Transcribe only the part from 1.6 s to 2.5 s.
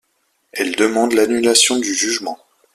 du jugement.